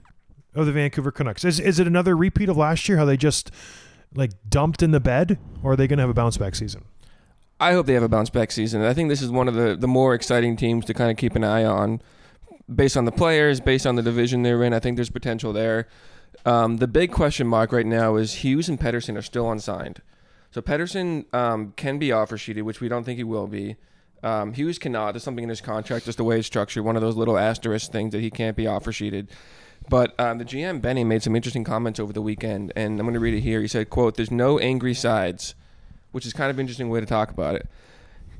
[0.54, 1.44] of the Vancouver Canucks?
[1.44, 2.98] Is is it another repeat of last year?
[2.98, 3.52] How they just
[4.14, 6.86] like dumped in the bed, or are they going to have a bounce back season?
[7.60, 8.82] I hope they have a bounce back season.
[8.82, 11.36] I think this is one of the, the more exciting teams to kind of keep
[11.36, 12.02] an eye on
[12.74, 14.74] based on the players, based on the division they're in.
[14.74, 15.88] I think there's potential there.
[16.46, 20.02] Um, the big question mark right now is Hughes and Pettersson are still unsigned.
[20.52, 23.78] So Pettersson um, can be offer sheeted, which we don't think he will be.
[24.24, 25.12] Um, Hughes cannot.
[25.12, 27.92] There's something in his contract, just the way it's structured, one of those little asterisk
[27.92, 29.30] things that he can't be offer sheeted.
[29.90, 33.14] But um, the GM Benny made some interesting comments over the weekend, and I'm going
[33.14, 33.62] to read it here.
[33.62, 35.54] He said, "quote There's no angry sides,"
[36.12, 37.68] which is kind of interesting way to talk about it.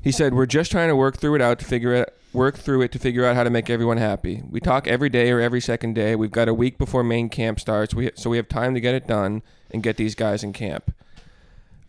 [0.02, 2.82] He said, "We're just trying to work through it out to figure it work through
[2.82, 4.42] it to figure out how to make everyone happy.
[4.50, 6.16] We talk every day or every second day.
[6.16, 8.94] We've got a week before main camp starts, we, so we have time to get
[8.94, 10.92] it done and get these guys in camp."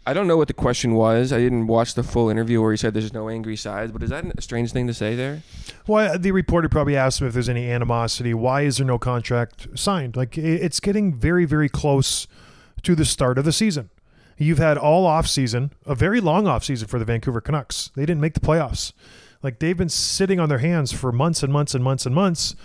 [0.07, 1.33] I don't know what the question was.
[1.33, 4.09] I didn't watch the full interview where he said there's no angry sides, but is
[4.09, 5.43] that a strange thing to say there?
[5.85, 8.33] Well, uh, the reporter probably asked him if there's any animosity.
[8.33, 10.15] Why is there no contract signed?
[10.15, 12.25] Like it's getting very, very close
[12.83, 13.89] to the start of the season.
[14.37, 17.91] You've had all off season, a very long off season for the Vancouver Canucks.
[17.93, 18.93] They didn't make the playoffs.
[19.43, 22.55] Like they've been sitting on their hands for months and months and months and months.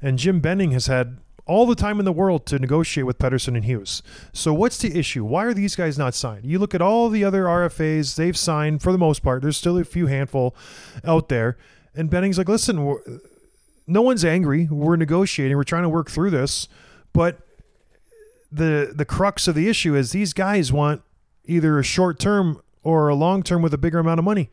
[0.00, 3.56] And Jim Benning has had all the time in the world to negotiate with Pettersson
[3.56, 4.02] and Hughes.
[4.32, 5.24] So what's the issue?
[5.24, 6.44] Why are these guys not signed?
[6.44, 9.42] You look at all the other RFAs they've signed for the most part.
[9.42, 10.54] There's still a few handful
[11.04, 11.56] out there.
[11.94, 12.98] And Benning's like, listen,
[13.86, 14.68] no one's angry.
[14.70, 15.56] We're negotiating.
[15.56, 16.68] We're trying to work through this.
[17.12, 17.38] But
[18.52, 21.02] the the crux of the issue is these guys want
[21.44, 24.50] either a short term or a long term with a bigger amount of money.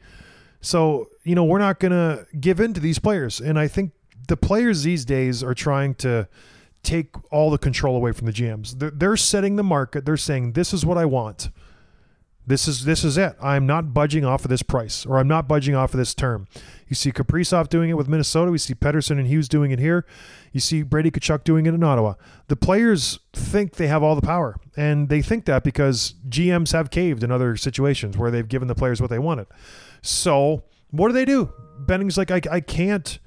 [0.62, 3.40] So, you know, we're not going to give in to these players.
[3.40, 3.92] And I think
[4.28, 6.28] the players these days are trying to
[6.86, 8.80] take all the control away from the GMs.
[8.80, 10.06] They're, they're setting the market.
[10.06, 11.50] They're saying, this is what I want.
[12.48, 13.36] This is this is it.
[13.42, 16.48] I'm not budging off of this price, or I'm not budging off of this term.
[16.88, 18.52] You see Kaprizov doing it with Minnesota.
[18.52, 20.06] We see Pettersson and Hughes doing it here.
[20.52, 22.14] You see Brady Tkachuk doing it in Ottawa.
[22.48, 26.92] The players think they have all the power, and they think that because GMs have
[26.92, 29.48] caved in other situations where they've given the players what they wanted.
[30.04, 31.52] So what do they do?
[31.80, 33.18] Benning's like, I, I can't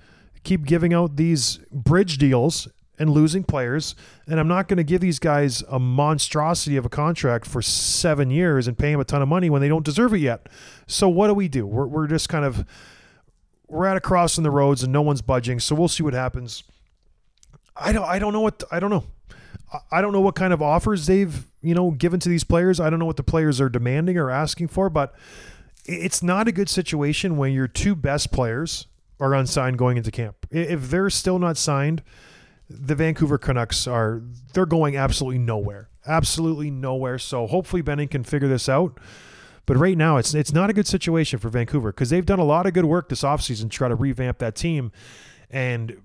[0.45, 3.95] keep giving out these bridge deals and losing players.
[4.27, 8.31] And I'm not going to give these guys a monstrosity of a contract for seven
[8.31, 10.49] years and pay them a ton of money when they don't deserve it yet.
[10.87, 11.67] So what do we do?
[11.67, 12.65] We're, we're just kind of
[13.69, 15.61] we're at a cross in the roads and no one's budging.
[15.61, 16.65] So we'll see what happens.
[17.77, 19.05] I don't I don't know what I don't know.
[19.93, 22.81] I- don't know what kind of offers they've you know given to these players.
[22.81, 25.15] I don't know what the players are demanding or asking for, but
[25.85, 28.87] it's not a good situation when your two best players
[29.21, 30.47] are unsigned going into camp.
[30.51, 32.03] If they're still not signed,
[32.71, 35.89] the Vancouver Canucks are they're going absolutely nowhere.
[36.07, 37.19] Absolutely nowhere.
[37.19, 38.99] So hopefully Benning can figure this out.
[39.67, 42.45] But right now it's it's not a good situation for Vancouver because they've done a
[42.45, 44.93] lot of good work this offseason to try to revamp that team
[45.51, 46.01] and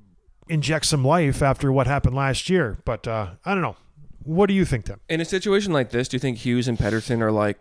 [0.49, 2.77] inject some life after what happened last year.
[2.83, 3.77] But uh, I don't know.
[4.23, 4.99] What do you think, Tim?
[5.09, 7.57] In a situation like this, do you think Hughes and Pettersson are like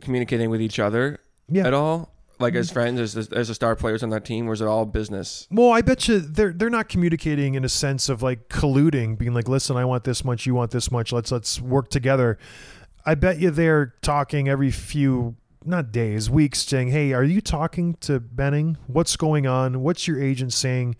[0.00, 1.66] communicating with each other Yeah.
[1.66, 2.12] at all?
[2.40, 4.86] Like as friends, as as the star players on that team, or is it all
[4.86, 5.46] business?
[5.50, 9.34] Well, I bet you they're they're not communicating in a sense of like colluding, being
[9.34, 11.12] like, "Listen, I want this much, you want this much.
[11.12, 12.38] Let's let's work together."
[13.04, 17.94] I bet you they're talking every few not days, weeks, saying, "Hey, are you talking
[18.00, 18.78] to Benning?
[18.86, 19.82] What's going on?
[19.82, 20.96] What's your agent saying?"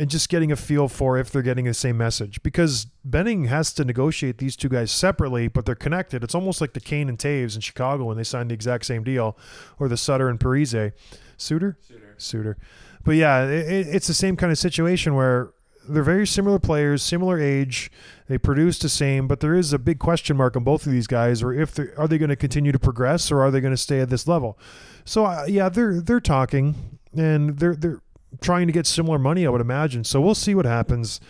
[0.00, 3.70] And just getting a feel for if they're getting the same message because Benning has
[3.74, 6.24] to negotiate these two guys separately, but they're connected.
[6.24, 9.04] It's almost like the Kane and Toews in Chicago when they signed the exact same
[9.04, 9.36] deal,
[9.78, 10.92] or the Sutter and Parise.
[11.36, 11.76] Suter?
[12.16, 12.56] Suter.
[13.04, 15.52] But yeah, it, it's the same kind of situation where
[15.86, 17.90] they're very similar players, similar age.
[18.26, 21.08] They produce the same, but there is a big question mark on both of these
[21.08, 23.74] guys, or if they are they going to continue to progress, or are they going
[23.74, 24.58] to stay at this level?
[25.04, 28.00] So uh, yeah, they're they're talking and they're they're
[28.40, 30.04] trying to get similar money, I would imagine.
[30.04, 31.20] So we'll see what happens.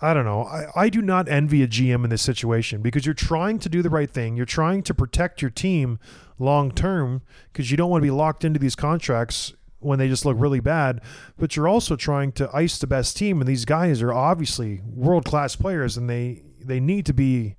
[0.00, 0.44] I don't know.
[0.44, 3.82] I, I do not envy a GM in this situation because you're trying to do
[3.82, 4.36] the right thing.
[4.36, 5.98] You're trying to protect your team
[6.38, 10.24] long term because you don't want to be locked into these contracts when they just
[10.24, 11.00] look really bad.
[11.36, 15.24] But you're also trying to ice the best team, and these guys are obviously world
[15.24, 17.56] class players, and they they need to be,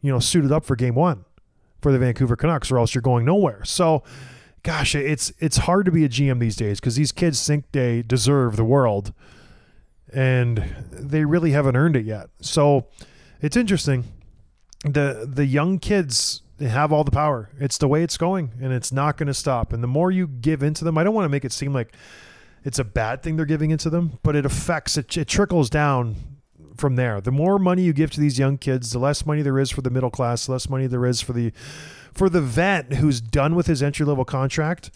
[0.00, 1.24] you know, suited up for game one
[1.80, 3.64] for the Vancouver Canucks, or else you're going nowhere.
[3.64, 4.02] So.
[4.62, 8.02] Gosh, it's it's hard to be a GM these days because these kids think they
[8.02, 9.14] deserve the world,
[10.12, 12.28] and they really haven't earned it yet.
[12.40, 12.86] So
[13.40, 14.04] it's interesting.
[14.84, 17.48] The the young kids have all the power.
[17.58, 19.72] It's the way it's going, and it's not going to stop.
[19.72, 21.94] And the more you give into them, I don't want to make it seem like
[22.62, 25.16] it's a bad thing they're giving into them, but it affects it.
[25.16, 26.16] It trickles down
[26.76, 27.20] from there.
[27.20, 29.82] The more money you give to these young kids, the less money there is for
[29.82, 31.52] the middle class, the less money there is for the
[32.12, 34.90] for the vet who's done with his entry level contract.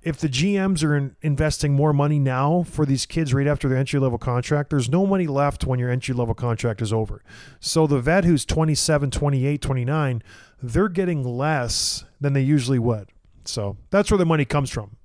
[0.00, 3.78] If the GMs are in, investing more money now for these kids right after their
[3.78, 7.22] entry level contract, there's no money left when your entry level contract is over.
[7.60, 10.22] So the vet who's 27, 28, 29,
[10.62, 13.08] they're getting less than they usually would.
[13.44, 14.96] So that's where the money comes from.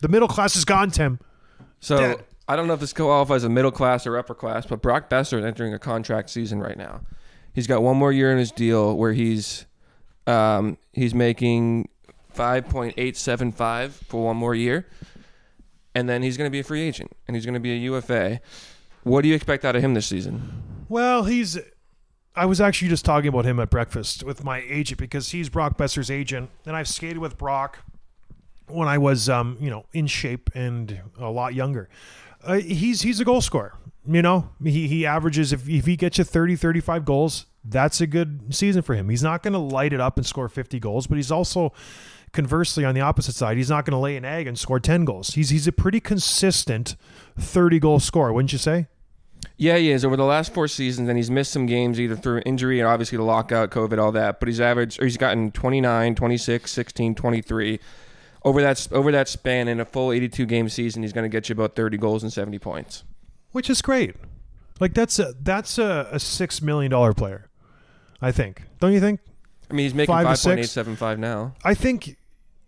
[0.00, 1.18] The middle class is gone, Tim.
[1.80, 2.24] So Dead.
[2.46, 5.10] I don't know if this qualifies as a middle class or upper class, but Brock
[5.10, 7.02] Boeser is entering a contract season right now.
[7.52, 9.66] He's got one more year in his deal where he's
[10.28, 11.88] um, he's making
[12.30, 14.86] five point eight seven five for one more year,
[15.94, 17.76] and then he's going to be a free agent and he's going to be a
[17.76, 18.40] UFA.
[19.02, 20.62] What do you expect out of him this season?
[20.88, 21.58] Well, he's.
[22.36, 25.76] I was actually just talking about him at breakfast with my agent because he's Brock
[25.76, 27.80] Boeser's agent, and I've skated with Brock
[28.68, 31.88] when I was, um, you know, in shape and a lot younger.
[32.44, 33.74] Uh, he's he's a goal scorer.
[34.06, 38.06] You know, he he averages if if he gets you 30, 35 goals, that's a
[38.06, 39.08] good season for him.
[39.08, 41.72] He's not going to light it up and score 50 goals, but he's also
[42.32, 45.04] conversely on the opposite side, he's not going to lay an egg and score 10
[45.04, 45.30] goals.
[45.30, 46.96] He's he's a pretty consistent
[47.38, 48.86] 30 goal scorer, wouldn't you say?
[49.56, 52.42] Yeah, he is over the last four seasons, and he's missed some games either through
[52.44, 54.40] injury and obviously the lockout, COVID, all that.
[54.40, 57.80] But he's averaged, or he's gotten 29, 26, 16, 23
[58.44, 61.02] over that over that span in a full 82 game season.
[61.02, 63.04] He's going to get you about 30 goals and 70 points.
[63.58, 64.14] Which is great.
[64.78, 67.48] Like that's a that's a, a six million dollar player,
[68.22, 68.62] I think.
[68.78, 69.18] Don't you think?
[69.68, 70.46] I mean, he's making Five to five six?
[70.46, 71.56] point eight seven five now.
[71.64, 72.16] I think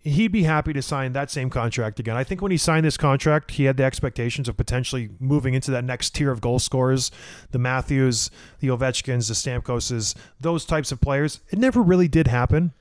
[0.00, 2.16] he'd be happy to sign that same contract again.
[2.16, 5.70] I think when he signed this contract, he had the expectations of potentially moving into
[5.70, 7.12] that next tier of goal scorers,
[7.52, 11.38] the Matthews, the Ovechkins, the Stamkoses, those types of players.
[11.50, 12.72] It never really did happen.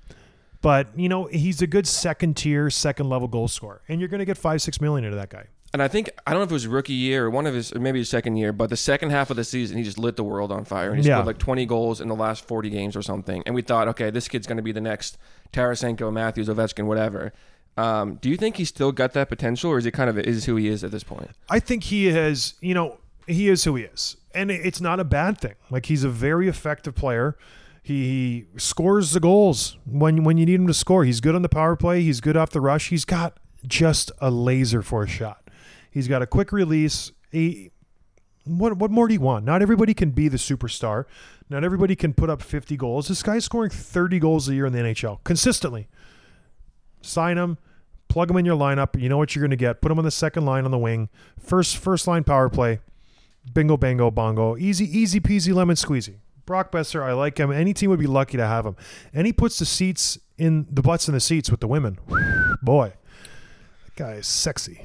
[0.62, 3.82] But, you know, he's a good second tier, second level goal scorer.
[3.88, 5.46] And you're going to get five, six million into that guy.
[5.72, 7.72] And I think I don't know if it was rookie year or one of his,
[7.72, 10.16] or maybe his second year, but the second half of the season, he just lit
[10.16, 10.92] the world on fire.
[10.92, 11.16] And he Yeah.
[11.18, 13.44] scored like 20 goals in the last 40 games or something.
[13.46, 15.18] And we thought, okay, this kid's going to be the next
[15.54, 17.34] Tarasenko, Matthews, Ovechkin, whatever.
[17.78, 20.46] Um, do you think he's still got that potential, or is he kind of is
[20.46, 21.30] who he is at this point?
[21.50, 24.18] I think he has, you know, he is who he is.
[24.34, 25.54] And it's not a bad thing.
[25.70, 27.38] Like he's a very effective player.
[27.82, 28.04] He,
[28.54, 31.06] he scores the goals when when you need him to score.
[31.06, 32.02] He's good on the power play.
[32.02, 32.90] He's good off the rush.
[32.90, 35.49] He's got just a laser for a shot.
[35.92, 37.12] He's got a quick release.
[37.32, 37.72] He,
[38.46, 39.46] what what more do you want?
[39.46, 41.06] Not everybody can be the superstar.
[41.50, 43.08] Not everybody can put up 50 goals.
[43.08, 45.88] This guy's scoring 30 goals a year in the NHL consistently.
[47.02, 47.58] Sign him,
[48.08, 49.00] plug him in your lineup.
[49.00, 49.82] You know what you're going to get.
[49.82, 51.10] Put him on the second line on the wing.
[51.40, 52.80] First first line power play.
[53.54, 54.58] Bingo bango bongo.
[54.58, 56.16] Easy easy peasy lemon squeezy.
[56.46, 57.52] Brock Boeser, I like him.
[57.52, 58.76] Any team would be lucky to have him.
[59.14, 62.00] And he puts the seats in the butts in the seats with the women.
[62.64, 62.94] Boy,
[63.86, 64.82] that guy is sexy.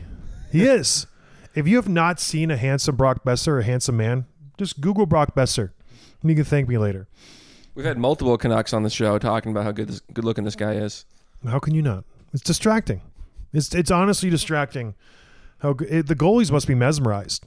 [0.54, 1.08] He is.
[1.56, 5.34] If you have not seen a handsome Brock Boeser, a handsome man, just Google Brock
[5.34, 5.72] Boeser.
[6.22, 7.08] And you can thank me later.
[7.74, 10.54] We've had multiple Canucks on the show talking about how good this, good looking this
[10.54, 11.06] guy is.
[11.44, 12.04] How can you not?
[12.32, 13.02] It's distracting.
[13.52, 14.94] It's it's honestly distracting.
[15.58, 17.46] How it, the goalies must be mesmerized.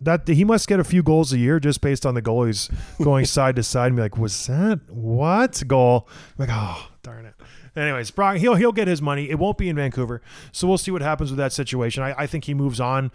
[0.00, 3.24] That he must get a few goals a year just based on the goalies going
[3.24, 6.08] side to side and be like, was that what goal?
[6.38, 7.34] I'm like, oh darn it.
[7.76, 9.28] Anyways, Brock, he'll he'll get his money.
[9.28, 12.02] It won't be in Vancouver, so we'll see what happens with that situation.
[12.02, 13.10] I, I think he moves on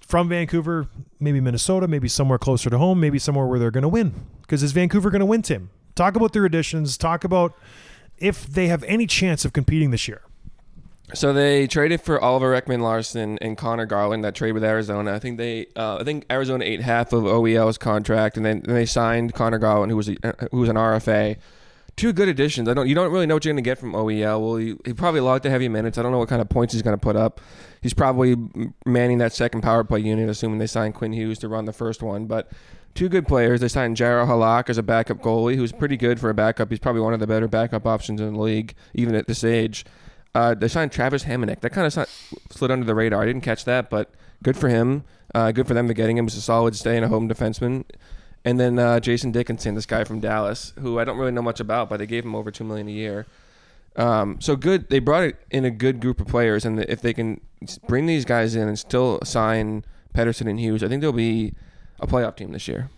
[0.00, 0.88] from Vancouver,
[1.20, 4.12] maybe Minnesota, maybe somewhere closer to home, maybe somewhere where they're going to win.
[4.42, 5.70] Because is Vancouver going to win, Tim?
[5.94, 6.98] Talk about their additions.
[6.98, 7.54] Talk about
[8.18, 10.22] if they have any chance of competing this year.
[11.12, 14.24] So they traded for Oliver Ekman-Larsson and Conor Garland.
[14.24, 15.12] That trade with Arizona.
[15.14, 18.74] I think they, uh, I think Arizona ate half of OEL's contract, and then then
[18.74, 20.16] they signed Conor Garland, who was a,
[20.50, 21.36] who was an RFA.
[21.96, 22.68] Two good additions.
[22.68, 22.88] I don't.
[22.88, 24.40] You don't really know what you're going to get from OEL.
[24.40, 25.96] Well, he, he probably logged the heavy minutes.
[25.96, 27.40] I don't know what kind of points he's going to put up.
[27.82, 28.36] He's probably
[28.84, 32.02] manning that second power play unit, assuming they signed Quinn Hughes to run the first
[32.02, 32.26] one.
[32.26, 32.50] But
[32.94, 33.60] two good players.
[33.60, 36.70] They signed Jaroslav Halak as a backup goalie, who's pretty good for a backup.
[36.70, 39.84] He's probably one of the better backup options in the league, even at this age.
[40.34, 41.60] Uh, they signed Travis Hamonic.
[41.60, 42.08] That kind of
[42.50, 43.22] slid under the radar.
[43.22, 45.04] I didn't catch that, but good for him.
[45.32, 46.26] Uh, good for them for getting him.
[46.26, 47.84] It's a solid stay and a home defenseman.
[48.44, 51.60] And then uh, Jason Dickinson, this guy from Dallas, who I don't really know much
[51.60, 53.26] about, but they gave him over two million a year.
[53.96, 54.90] Um, so good.
[54.90, 57.40] They brought it in a good group of players, and if they can
[57.86, 61.54] bring these guys in and still sign Pettersson and Hughes, I think they'll be
[62.00, 62.90] a playoff team this year.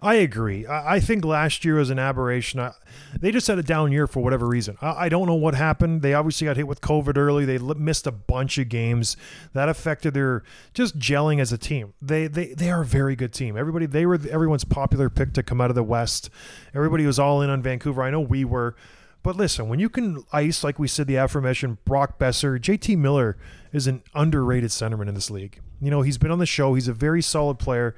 [0.00, 0.66] I agree.
[0.66, 2.60] I, I think last year was an aberration.
[2.60, 2.72] I,
[3.18, 4.76] they just had a down year for whatever reason.
[4.80, 6.02] I, I don't know what happened.
[6.02, 7.44] They obviously got hit with COVID early.
[7.44, 9.16] They missed a bunch of games
[9.52, 11.92] that affected their just gelling as a team.
[12.00, 13.56] They they they are a very good team.
[13.56, 16.30] Everybody they were everyone's popular pick to come out of the West.
[16.74, 18.02] Everybody was all in on Vancouver.
[18.02, 18.76] I know we were.
[19.22, 23.36] But listen, when you can ice, like we said, the aforementioned Brock Boeser, JT Miller
[23.72, 25.60] is an underrated centerman in this league.
[25.80, 26.74] You know, he's been on the show.
[26.74, 27.94] He's a very solid player.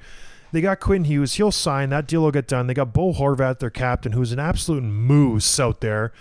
[0.51, 1.33] They got Quinn Hughes.
[1.33, 1.89] He'll sign.
[1.89, 2.67] That deal will get done.
[2.67, 6.13] They got Bo Horvat, their captain, who's an absolute moose out there.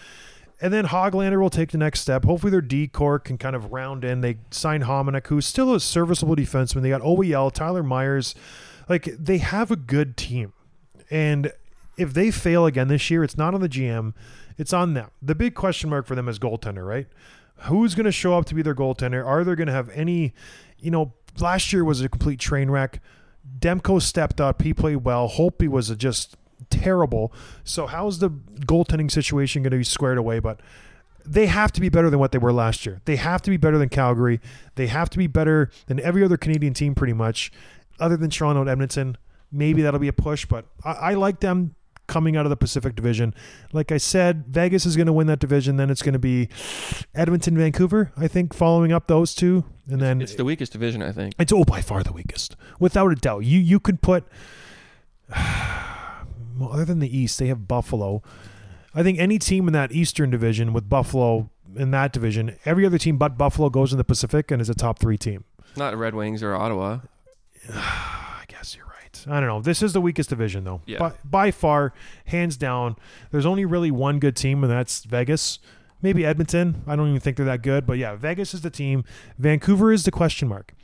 [0.60, 2.24] And then Hoglander will take the next step.
[2.24, 4.22] Hopefully their D core can kind of round in.
[4.22, 6.82] They signed Hamonic, who's still a serviceable defenseman.
[6.82, 8.34] They got OEL, Tyler Myers.
[8.88, 10.52] Like they have a good team.
[11.10, 11.52] And
[11.96, 14.14] if they fail again this year, it's not on the GM,
[14.56, 15.10] it's on them.
[15.20, 17.06] The big question mark for them is goaltender, right?
[17.64, 19.24] Who's going to show up to be their goaltender?
[19.24, 20.34] Are they going to have any,
[20.78, 23.00] you know, last year was a complete train wreck.
[23.58, 24.62] Demko stepped up.
[24.62, 25.28] He played well.
[25.28, 26.36] Holtby was just
[26.70, 27.32] terrible.
[27.64, 30.38] So how's the goaltending situation going to be squared away?
[30.38, 30.60] But
[31.24, 33.00] they have to be better than what they were last year.
[33.04, 34.40] They have to be better than Calgary.
[34.74, 37.50] They have to be better than every other Canadian team, pretty much,
[37.98, 39.16] other than Toronto and Edmonton.
[39.50, 41.74] Maybe that'll be a push, but I, I like them
[42.06, 43.34] coming out of the Pacific Division.
[43.72, 45.76] Like I said, Vegas is going to win that division.
[45.76, 46.48] Then it's going to be
[47.14, 48.12] Edmonton, Vancouver.
[48.16, 51.34] I think following up those two, and then It's the weakest division, I think.
[51.38, 53.40] it's oh by far the weakest, without a doubt.
[53.40, 54.24] You you could put,
[55.30, 58.22] well, other than the East, they have Buffalo.
[58.94, 62.98] I think any team in that Eastern division with Buffalo in that division, every other
[62.98, 65.44] team but Buffalo goes in the Pacific and is a top three team.
[65.76, 67.00] Not Red Wings or Ottawa.
[67.74, 68.93] I guess you're right.
[69.26, 69.60] I don't know.
[69.60, 70.80] This is the weakest division though.
[70.86, 70.98] Yeah.
[70.98, 71.92] By, by far,
[72.26, 72.96] hands down.
[73.30, 75.58] There's only really one good team, and that's Vegas.
[76.02, 76.82] Maybe Edmonton.
[76.86, 79.04] I don't even think they're that good, but yeah, Vegas is the team.
[79.38, 80.74] Vancouver is the question mark.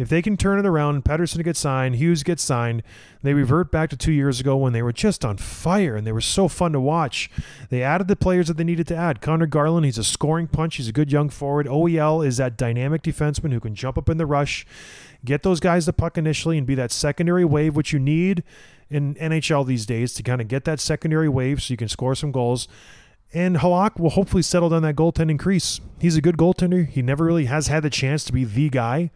[0.00, 2.82] If they can turn it around, Pettersson gets signed, Hughes gets signed,
[3.22, 6.12] they revert back to two years ago when they were just on fire and they
[6.12, 7.30] were so fun to watch.
[7.68, 9.20] They added the players that they needed to add.
[9.20, 10.76] Conor Garland, he's a scoring punch.
[10.76, 11.66] He's a good young forward.
[11.66, 14.66] OEL is that dynamic defenseman who can jump up in the rush,
[15.24, 18.42] get those guys the puck initially, and be that secondary wave, which you need
[18.88, 22.14] in NHL these days to kind of get that secondary wave so you can score
[22.14, 22.68] some goals.
[23.32, 25.80] And Halak will hopefully settle down that goaltending crease.
[26.00, 26.88] He's a good goaltender.
[26.88, 29.10] He never really has had the chance to be the guy.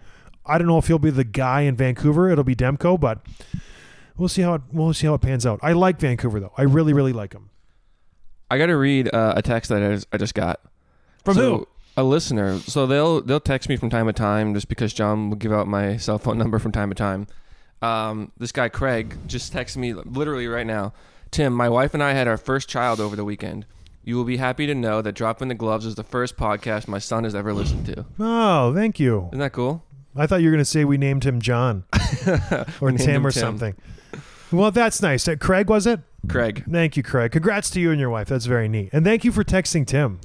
[0.47, 2.31] I don't know if he'll be the guy in Vancouver.
[2.31, 3.27] It'll be Demko, but
[4.17, 5.59] we'll see how it, we'll see how it pans out.
[5.63, 6.53] I like Vancouver though.
[6.57, 7.51] I really really like him.
[8.51, 10.61] I got to read uh, a text that I just, I just got
[11.25, 11.69] From So, who?
[11.97, 12.59] A listener.
[12.61, 15.69] So they'll they'll text me from time to time just because John will give out
[15.69, 17.27] my cell phone number from time to time.
[17.83, 20.93] Um, this guy Craig just texted me literally right now.
[21.31, 23.67] Tim, my wife and I had our first child over the weekend.
[24.05, 26.99] You will be happy to know that Dropping the Gloves is the first podcast my
[26.99, 28.05] son has ever listened to.
[28.21, 29.29] Oh, thank you.
[29.29, 29.83] Isn't that cool?
[30.15, 31.85] I thought you were going to say we named him John
[32.81, 33.41] or Tim or Tim.
[33.41, 33.75] something.
[34.53, 35.27] Well, that's nice.
[35.27, 36.01] Uh, Craig was it?
[36.29, 36.65] Craig.
[36.71, 37.33] Thank you, Craig.
[37.33, 38.29] Congrats to you and your wife.
[38.29, 38.91] That's very neat.
[38.93, 40.21] And thank you for texting Tim.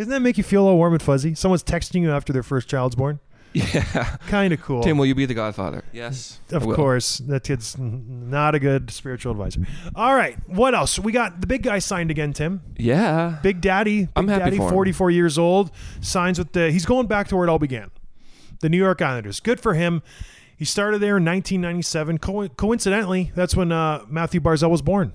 [0.00, 1.34] Doesn't that make you feel all warm and fuzzy?
[1.34, 3.20] Someone's texting you after their first child's born.
[3.52, 4.16] Yeah.
[4.28, 4.82] Kind of cool.
[4.82, 5.84] Tim, will you be the godfather?
[5.92, 6.40] Yes.
[6.50, 9.66] Of course, that kid's not a good spiritual advisor.
[9.94, 10.98] All right, what else?
[10.98, 12.62] We got the big guy signed again, Tim.
[12.78, 13.40] Yeah.
[13.42, 14.04] Big Daddy.
[14.06, 14.70] Big I'm happy Daddy, for him.
[14.70, 16.70] 44 years old, signs with the.
[16.70, 17.90] He's going back to where it all began,
[18.60, 19.38] the New York Islanders.
[19.38, 20.02] Good for him.
[20.56, 22.16] He started there in 1997.
[22.16, 25.12] Co- coincidentally, that's when uh, Matthew Barzell was born.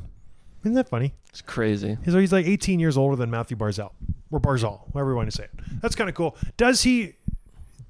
[0.65, 1.13] Isn't that funny?
[1.29, 1.97] It's crazy.
[2.05, 3.91] So he's like 18 years older than Matthew Barzell
[4.31, 5.51] or Barzal, however you want to say it.
[5.81, 6.35] That's kind of cool.
[6.57, 7.13] Does he?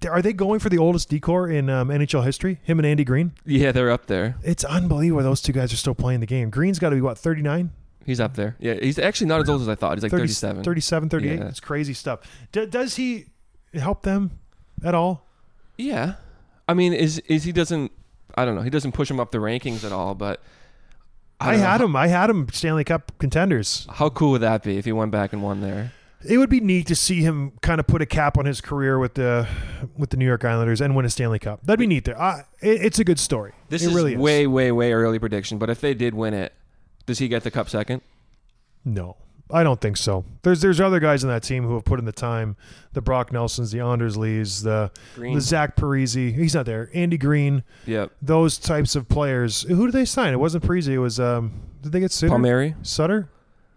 [0.09, 2.59] Are they going for the oldest decor in um, NHL history?
[2.63, 3.31] Him and Andy Greene.
[3.45, 4.35] Yeah, they're up there.
[4.43, 6.49] It's unbelievable those two guys are still playing the game.
[6.49, 7.71] Greene's got to be what 39,
[8.05, 8.55] He's up there.
[8.59, 9.97] Yeah, he's actually not as old as I thought.
[9.97, 10.63] He's like 30 37.
[10.63, 11.39] 37, 38.
[11.39, 11.47] Yeah.
[11.47, 12.19] It's crazy stuff.
[12.51, 13.25] D- does he
[13.73, 14.39] help them
[14.83, 15.25] at all?
[15.77, 16.15] Yeah,
[16.67, 17.91] I mean, is is he doesn't?
[18.35, 18.61] I don't know.
[18.61, 20.13] He doesn't push him up the rankings at all.
[20.13, 20.41] But
[21.39, 21.63] I, know.
[21.63, 21.95] had him.
[21.95, 23.87] I had him Stanley Cup contenders.
[23.89, 25.91] How cool would that be if he went back and won there?
[26.27, 28.97] It would be neat to see him kind of put a cap on his career
[28.97, 29.47] with the
[29.95, 31.61] with the New York Islanders and win a Stanley Cup.
[31.63, 32.05] That'd be neat.
[32.05, 33.53] There, I, it, it's a good story.
[33.69, 34.19] This it is really is.
[34.19, 35.57] way, way, way early prediction.
[35.59, 36.53] But if they did win it,
[37.05, 38.01] does he get the cup second?
[38.83, 39.17] No,
[39.51, 40.25] I don't think so.
[40.41, 42.55] There's there's other guys in that team who have put in the time.
[42.93, 45.35] The Brock Nelsons, the Anders Lees, the Greene.
[45.35, 46.33] the Zach Parise.
[46.35, 46.89] He's not there.
[46.93, 47.63] Andy Greene.
[47.85, 48.11] Yep.
[48.21, 49.61] Those types of players.
[49.63, 50.33] Who did they sign?
[50.33, 50.87] It wasn't Parise.
[50.87, 51.53] It was um.
[51.83, 52.31] Did they get Sutter?
[52.31, 52.73] Palmieri.
[52.81, 53.29] Sutter?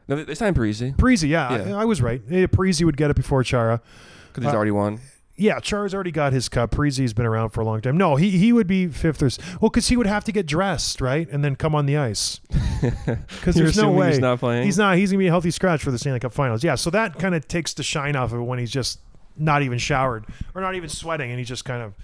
[0.09, 1.29] No, they- signed Parise Parise.
[1.29, 1.77] Yeah, Yeah.
[1.77, 2.27] I, I was right.
[2.27, 3.83] Parise would get it before Chara.
[4.29, 5.01] because he's Uh, already won.
[5.39, 6.73] Yeah, Char's already got his cup.
[6.73, 7.97] Parise's been around for a long time.
[7.97, 9.31] No, he he would be fifth or
[9.61, 12.41] well, because he would have to get dressed right and then come on the ice.
[12.81, 14.65] Because there's no way he's not playing?
[14.65, 14.97] He's not.
[14.97, 16.63] He's gonna be a healthy scratch for the Stanley Cup Finals.
[16.63, 19.01] Yeah, so that kind of takes the shine off of it when he's just
[19.37, 21.95] not even showered or not even sweating and he's just kind of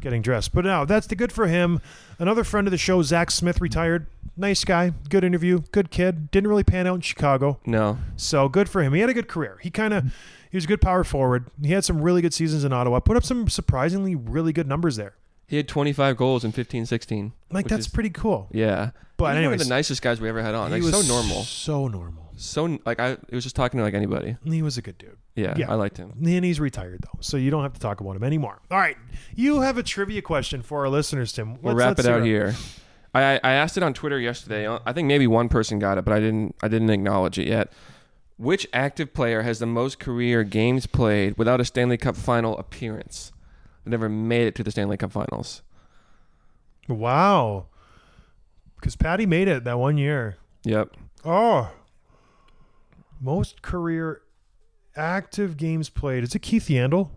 [0.00, 0.54] getting dressed.
[0.54, 1.80] But no, that's the good for him.
[2.18, 4.06] Another friend of the show, Zach Smith, retired.
[4.36, 6.30] Nice guy, good interview, good kid.
[6.30, 7.60] Didn't really pan out in Chicago.
[7.66, 7.98] No.
[8.16, 8.92] So good for him.
[8.92, 9.58] He had a good career.
[9.62, 10.04] He kind of
[10.54, 11.46] he was a good power forward.
[11.60, 13.00] He had some really good seasons in Ottawa.
[13.00, 15.14] Put up some surprisingly really good numbers there.
[15.48, 17.32] He had 25 goals in 15 16.
[17.50, 18.46] Like that's is- pretty cool.
[18.52, 18.90] Yeah.
[19.16, 20.70] But anyway, one of the nicest guys we ever had on.
[20.72, 21.42] he Like so normal.
[21.42, 22.30] So normal.
[22.36, 24.36] So like I it was just talking to like anybody.
[24.44, 25.16] He was a good dude.
[25.34, 25.72] Yeah, Yeah.
[25.72, 26.12] I liked him.
[26.24, 28.60] And he's retired though, so you don't have to talk about him anymore.
[28.70, 28.96] All right,
[29.34, 31.60] you have a trivia question for our listeners, Tim.
[31.60, 32.54] We'll Let's- wrap let's it out here.
[33.12, 34.68] I I asked it on Twitter yesterday.
[34.86, 37.72] I think maybe one person got it, but I didn't I didn't acknowledge it yet.
[38.36, 43.32] Which active player has the most career games played without a Stanley Cup final appearance?
[43.84, 45.62] They never made it to the Stanley Cup finals.
[46.88, 47.66] Wow,
[48.76, 50.36] because Patty made it that one year.
[50.64, 50.96] Yep.
[51.24, 51.70] Oh,
[53.20, 54.20] most career
[54.96, 56.24] active games played.
[56.24, 57.08] Is it Keith Yandle?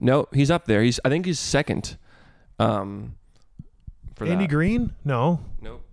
[0.00, 0.82] No, he's up there.
[0.82, 1.96] He's I think he's second.
[2.58, 3.14] Um
[4.16, 4.50] for Andy that.
[4.50, 4.94] Greene?
[5.04, 5.84] No, Nope.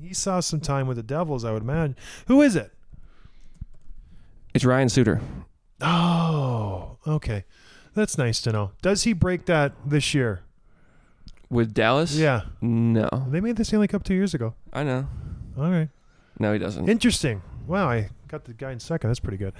[0.00, 1.44] he saw some time with the Devils.
[1.44, 1.94] I would imagine.
[2.26, 2.72] Who is it?
[4.54, 5.20] It's Ryan Suter.
[5.80, 7.44] Oh, okay.
[7.94, 8.72] That's nice to know.
[8.82, 10.42] Does he break that this year?
[11.48, 12.16] With Dallas?
[12.16, 12.42] Yeah.
[12.60, 13.08] No.
[13.28, 14.54] They made the Stanley Cup two years ago.
[14.72, 15.08] I know.
[15.58, 15.88] All right.
[16.38, 16.88] No, he doesn't.
[16.88, 17.42] Interesting.
[17.66, 19.10] Wow, I got the guy in second.
[19.10, 19.52] That's pretty good.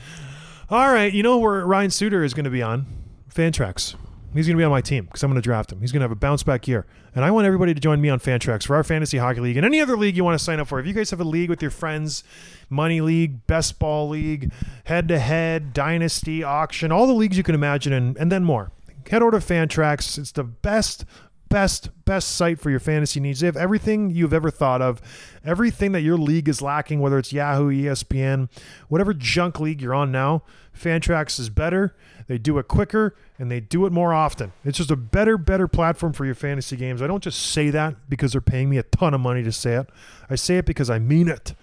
[0.68, 1.12] All right.
[1.12, 2.86] You know where Ryan Suter is going to be on?
[3.32, 3.96] Fantrax.
[4.32, 5.80] He's going to be on my team because I'm going to draft him.
[5.80, 6.86] He's going to have a bounce back year.
[7.14, 9.66] And I want everybody to join me on Fantrax for our fantasy hockey league and
[9.66, 10.78] any other league you want to sign up for.
[10.78, 12.22] If you guys have a league with your friends,
[12.68, 14.52] money league, best ball league,
[14.84, 18.70] head to head, dynasty, auction, all the leagues you can imagine, and, and then more,
[19.10, 20.16] head over to Fantrax.
[20.16, 21.04] It's the best,
[21.48, 23.40] best, best site for your fantasy needs.
[23.40, 25.02] They have everything you've ever thought of,
[25.44, 28.48] everything that your league is lacking, whether it's Yahoo, ESPN,
[28.88, 30.44] whatever junk league you're on now.
[30.78, 31.96] Fantrax is better.
[32.30, 34.52] They do it quicker and they do it more often.
[34.64, 37.02] It's just a better, better platform for your fantasy games.
[37.02, 39.74] I don't just say that because they're paying me a ton of money to say
[39.74, 39.90] it.
[40.30, 41.56] I say it because I mean it.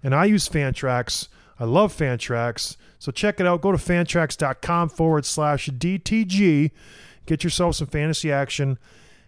[0.00, 1.26] And I use Fantrax.
[1.58, 2.76] I love Fantrax.
[3.00, 3.62] So check it out.
[3.62, 6.70] Go to fantrax.com forward slash DTG.
[7.26, 8.78] Get yourself some fantasy action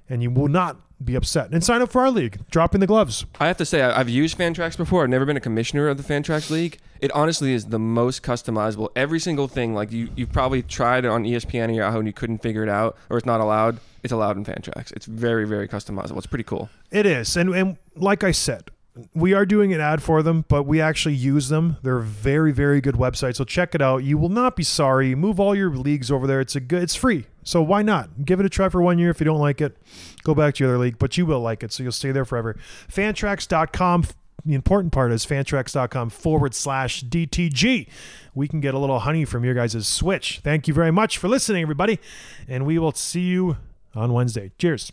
[0.09, 1.51] and you will not be upset.
[1.53, 2.39] And sign up for our league.
[2.51, 3.27] Drop in the gloves.
[3.41, 5.03] I have to say, I- I've used Fantrax before.
[5.05, 6.79] I've never been a commissioner of the Fantrax League.
[7.01, 8.89] It honestly is the most customizable.
[8.97, 12.13] Every single thing, like you, you've probably tried it on ESPN or Yahoo and you
[12.13, 13.79] couldn't figure it out, or it's not allowed.
[14.03, 14.93] It's allowed in Fantrax.
[14.93, 16.17] It's very, very customizable.
[16.19, 16.69] It's pretty cool.
[16.91, 17.37] It is.
[17.37, 18.71] And and like I said,
[19.15, 21.77] we are doing an ad for them, but we actually use them.
[21.83, 23.35] They're a very, very good website.
[23.37, 23.99] So check it out.
[23.99, 25.15] You will not be sorry.
[25.15, 26.41] Move all your leagues over there.
[26.41, 27.27] It's a good it's free.
[27.43, 28.25] So why not?
[28.25, 29.11] Give it a try for one year.
[29.11, 29.77] If you don't like it,
[30.23, 30.99] go back to your other league.
[30.99, 31.73] But you will like it.
[31.73, 32.57] So you'll stay there forever.
[32.89, 34.05] Fantrax.com.
[34.47, 37.89] The important part is fantrax.com forward slash DTG.
[38.35, 40.41] We can get a little honey from your guys' switch.
[40.45, 41.99] Thank you very much for listening, everybody.
[42.47, 43.57] And we will see you
[43.95, 44.53] on Wednesday.
[44.59, 44.93] Cheers.